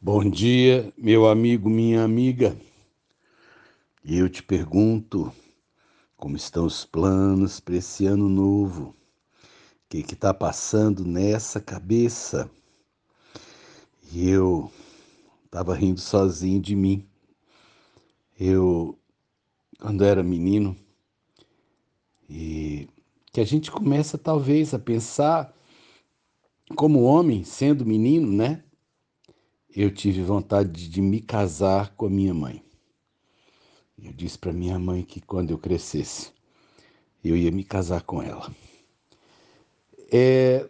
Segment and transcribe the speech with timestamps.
[0.00, 2.56] Bom dia, meu amigo, minha amiga.
[4.04, 5.32] E eu te pergunto,
[6.16, 8.90] como estão os planos para esse ano novo?
[8.90, 12.48] O que está passando nessa cabeça?
[14.12, 14.70] E eu
[15.44, 17.04] estava rindo sozinho de mim.
[18.38, 18.96] Eu,
[19.80, 20.76] quando era menino,
[22.30, 22.88] e
[23.32, 25.52] que a gente começa talvez a pensar
[26.76, 28.62] como homem, sendo menino, né?
[29.80, 32.60] Eu tive vontade de me casar com a minha mãe.
[33.96, 36.32] Eu disse para minha mãe que quando eu crescesse,
[37.22, 38.52] eu ia me casar com ela.
[40.12, 40.68] É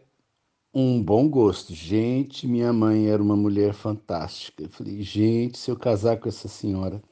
[0.74, 1.74] um bom gosto.
[1.74, 4.64] Gente, minha mãe era uma mulher fantástica.
[4.64, 7.02] Eu falei, gente, se eu casar com essa senhora,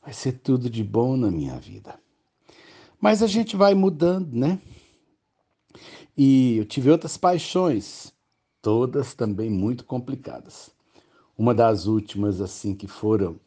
[0.00, 1.98] vai ser tudo de bom na minha vida.
[3.00, 4.60] Mas a gente vai mudando, né?
[6.16, 8.12] E eu tive outras paixões,
[8.62, 10.70] todas também muito complicadas.
[11.40, 13.40] Uma das últimas, assim, que foram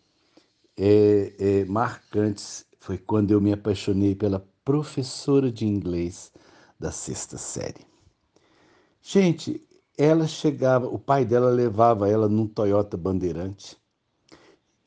[0.76, 6.32] é, é, marcantes foi quando eu me apaixonei pela professora de inglês
[6.80, 7.86] da sexta série.
[9.00, 9.64] Gente,
[9.96, 13.78] ela chegava, o pai dela levava ela num Toyota Bandeirante.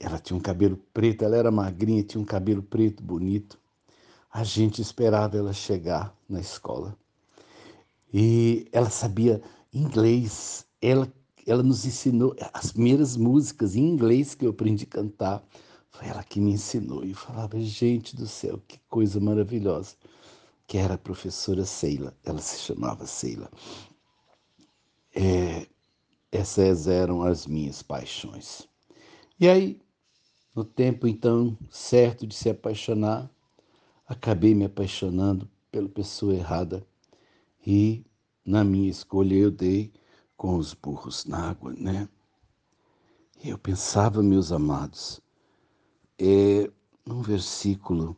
[0.01, 3.57] Ela tinha um cabelo preto, ela era magrinha, tinha um cabelo preto bonito.
[4.33, 6.99] A gente esperava ela chegar na escola.
[8.13, 9.41] E ela sabia
[9.73, 10.67] inglês.
[10.83, 11.09] Ela
[11.47, 15.45] ela nos ensinou as primeiras músicas em inglês que eu aprendi a cantar.
[15.91, 17.05] Foi ela que me ensinou.
[17.05, 19.95] E eu falava, gente do céu, que coisa maravilhosa.
[20.67, 22.17] Que era a professora Seila.
[22.25, 23.49] Ela se chamava Seila.
[25.15, 25.67] É,
[26.33, 28.69] essas eram as minhas paixões.
[29.39, 29.81] E aí,
[30.55, 33.31] no tempo então certo de se apaixonar,
[34.07, 36.85] acabei me apaixonando pela pessoa errada.
[37.65, 38.05] E
[38.45, 39.93] na minha escolha eu dei
[40.37, 42.09] com os burros na água, né?
[43.43, 45.21] Eu pensava, meus amados,
[46.19, 46.71] é
[47.07, 48.17] um versículo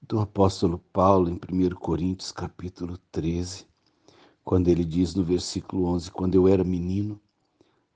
[0.00, 3.66] do apóstolo Paulo em 1 Coríntios, capítulo 13,
[4.44, 7.20] quando ele diz no versículo 11: Quando eu era menino,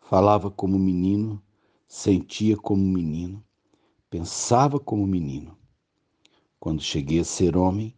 [0.00, 1.42] falava como menino,
[1.88, 3.42] sentia como menino,
[4.10, 5.56] pensava como menino.
[6.60, 7.94] Quando cheguei a ser homem,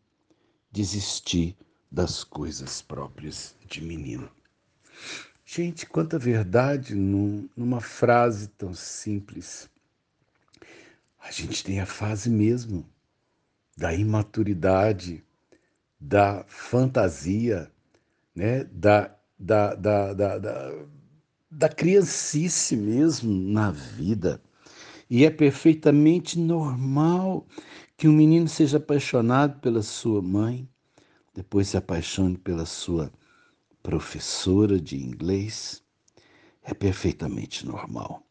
[0.71, 1.57] desisti
[1.91, 4.31] das coisas próprias de menino.
[5.45, 9.69] Gente, quanta verdade num, numa frase tão simples.
[11.21, 12.85] A gente tem a fase mesmo
[13.77, 15.23] da imaturidade,
[16.01, 17.71] da fantasia,
[18.35, 18.65] né?
[18.65, 20.73] da, da, da, da, da,
[21.51, 24.43] da criancice mesmo na vida.
[25.09, 27.47] E é perfeitamente normal
[27.97, 30.69] que um menino seja apaixonado pela sua mãe,
[31.35, 33.13] depois se apaixone pela sua
[33.85, 35.85] professora de inglês,
[36.63, 38.27] é perfeitamente normal.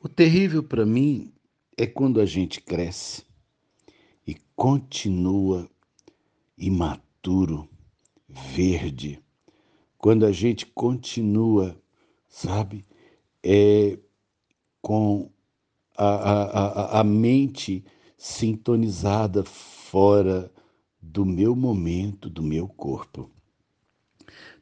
[0.00, 1.32] O terrível para mim
[1.76, 3.24] é quando a gente cresce
[4.24, 5.68] e continua
[6.56, 7.68] imaturo,
[8.28, 9.20] verde,
[9.98, 11.76] quando a gente continua,
[12.28, 12.84] sabe,
[13.42, 13.98] é,
[14.80, 15.32] com
[15.98, 17.84] a, a, a, a mente
[18.16, 20.48] sintonizada fora
[21.02, 23.34] do meu momento, do meu corpo.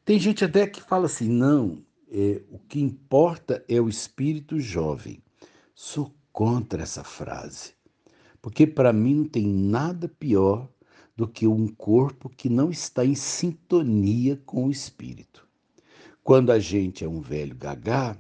[0.05, 1.81] Tem gente até que fala assim: não,
[2.11, 5.23] é, o que importa é o espírito jovem.
[5.75, 7.75] Sou contra essa frase,
[8.41, 10.69] porque para mim não tem nada pior
[11.17, 15.47] do que um corpo que não está em sintonia com o espírito.
[16.25, 18.17] Quando a gente é um velho gagá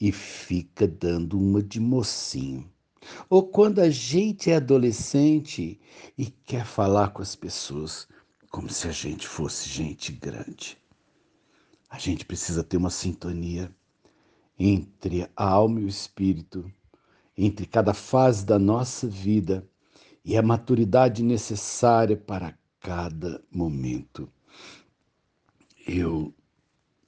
[0.00, 2.70] e fica dando uma de mocinho.
[3.28, 5.80] Ou quando a gente é adolescente
[6.16, 8.06] e quer falar com as pessoas
[8.50, 10.78] como se a gente fosse gente grande.
[11.88, 13.74] A gente precisa ter uma sintonia
[14.58, 16.70] entre a alma e o espírito,
[17.36, 19.66] entre cada fase da nossa vida
[20.24, 24.30] e a maturidade necessária para cada momento.
[25.86, 26.34] Eu,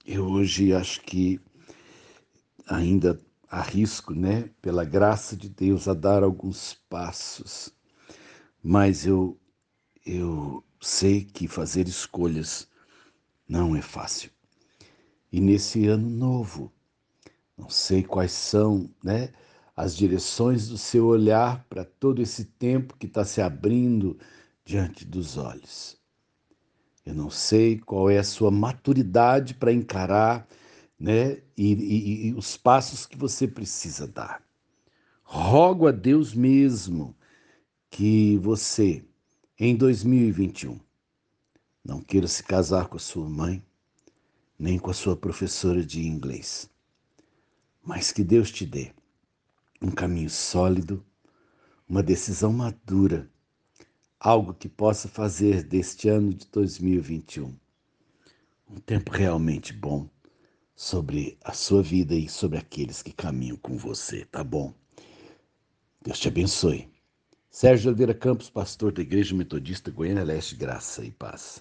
[0.06, 1.40] eu hoje acho que
[2.66, 7.74] ainda arrisco, né, pela graça de Deus, a dar alguns passos,
[8.62, 9.38] mas eu,
[10.06, 12.68] eu sei que fazer escolhas
[13.48, 14.30] não é fácil.
[15.32, 16.72] E nesse ano novo,
[17.56, 19.30] não sei quais são né,
[19.76, 24.18] as direções do seu olhar para todo esse tempo que está se abrindo
[24.64, 25.96] diante dos olhos.
[27.04, 30.46] Eu não sei qual é a sua maturidade para encarar
[30.98, 34.42] né, e, e, e os passos que você precisa dar.
[35.22, 37.16] Rogo a Deus mesmo
[37.88, 39.04] que você,
[39.58, 40.78] em 2021,
[41.84, 43.64] não queira se casar com a sua mãe,
[44.60, 46.70] nem com a sua professora de inglês.
[47.82, 48.92] mas que Deus te dê
[49.82, 51.04] um caminho sólido,
[51.88, 53.28] uma decisão madura,
[54.20, 57.56] algo que possa fazer deste ano de 2021
[58.70, 60.08] um tempo realmente bom
[60.76, 64.72] sobre a sua vida e sobre aqueles que caminham com você, tá bom?
[66.02, 66.88] Deus te abençoe.
[67.50, 71.58] Sérgio Oliveira Campos, pastor da Igreja Metodista Goiânia Leste, graça e paz.